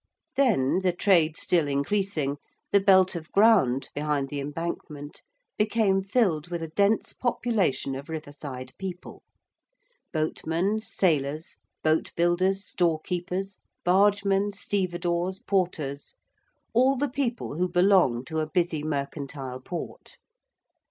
[0.35, 2.37] Then, the trade still increasing,
[2.71, 5.21] the belt of ground behind the embankment
[5.59, 9.21] became filled with a dense population of riverside people
[10.11, 16.15] boatmen, sailors, boat builders, store keepers, bargemen, stevedores, porters
[16.73, 20.17] all the people who belong to a busy mercantile port.